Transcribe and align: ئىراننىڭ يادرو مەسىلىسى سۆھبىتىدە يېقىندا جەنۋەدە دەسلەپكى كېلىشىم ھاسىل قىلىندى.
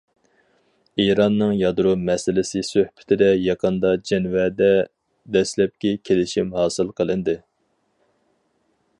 ئىراننىڭ 1.01 1.51
يادرو 1.57 1.91
مەسىلىسى 2.05 2.61
سۆھبىتىدە 2.69 3.27
يېقىندا 3.47 3.91
جەنۋەدە 4.11 4.69
دەسلەپكى 5.35 5.91
كېلىشىم 6.09 6.49
ھاسىل 6.61 6.91
قىلىندى. 7.01 7.37